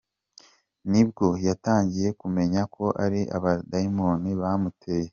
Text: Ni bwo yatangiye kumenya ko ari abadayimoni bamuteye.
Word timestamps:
Ni 0.91 1.01
bwo 1.09 1.27
yatangiye 1.47 2.07
kumenya 2.21 2.61
ko 2.75 2.85
ari 3.03 3.21
abadayimoni 3.37 4.31
bamuteye. 4.41 5.09